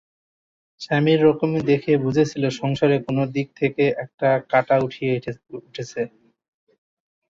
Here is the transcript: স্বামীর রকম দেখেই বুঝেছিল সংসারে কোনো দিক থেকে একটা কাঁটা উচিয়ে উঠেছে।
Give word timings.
স্বামীর 0.81 1.19
রকম 1.27 1.49
দেখেই 1.69 2.01
বুঝেছিল 2.03 2.43
সংসারে 2.59 2.97
কোনো 3.07 3.23
দিক 3.35 3.47
থেকে 3.59 3.83
একটা 4.03 4.29
কাঁটা 4.51 4.75
উচিয়ে 4.87 5.13
উঠেছে। 5.59 6.01